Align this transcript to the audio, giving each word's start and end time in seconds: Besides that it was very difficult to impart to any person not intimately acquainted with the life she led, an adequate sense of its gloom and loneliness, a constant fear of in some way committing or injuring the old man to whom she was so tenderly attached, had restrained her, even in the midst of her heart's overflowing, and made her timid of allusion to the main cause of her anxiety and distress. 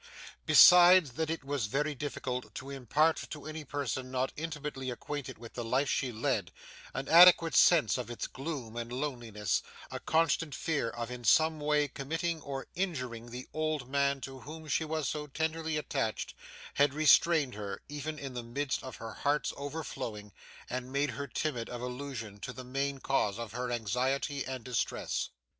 Besides 0.47 1.11
that 1.11 1.29
it 1.29 1.43
was 1.43 1.67
very 1.67 1.93
difficult 1.93 2.55
to 2.55 2.71
impart 2.71 3.17
to 3.29 3.45
any 3.45 3.63
person 3.63 4.09
not 4.09 4.33
intimately 4.35 4.89
acquainted 4.89 5.37
with 5.37 5.53
the 5.53 5.63
life 5.63 5.89
she 5.91 6.11
led, 6.11 6.51
an 6.95 7.07
adequate 7.07 7.53
sense 7.53 7.99
of 7.99 8.09
its 8.09 8.25
gloom 8.25 8.75
and 8.75 8.91
loneliness, 8.91 9.61
a 9.91 9.99
constant 9.99 10.55
fear 10.55 10.89
of 10.89 11.11
in 11.11 11.23
some 11.23 11.59
way 11.59 11.87
committing 11.87 12.41
or 12.41 12.65
injuring 12.73 13.29
the 13.29 13.47
old 13.53 13.87
man 13.87 14.21
to 14.21 14.39
whom 14.39 14.67
she 14.67 14.83
was 14.85 15.07
so 15.07 15.27
tenderly 15.27 15.77
attached, 15.77 16.33
had 16.73 16.95
restrained 16.95 17.53
her, 17.53 17.83
even 17.87 18.17
in 18.17 18.33
the 18.33 18.41
midst 18.41 18.81
of 18.83 18.95
her 18.95 19.13
heart's 19.13 19.53
overflowing, 19.55 20.33
and 20.67 20.91
made 20.91 21.11
her 21.11 21.27
timid 21.27 21.69
of 21.69 21.79
allusion 21.79 22.39
to 22.39 22.51
the 22.51 22.63
main 22.63 22.97
cause 22.97 23.37
of 23.37 23.51
her 23.51 23.71
anxiety 23.71 24.43
and 24.45 24.63
distress. 24.63 25.29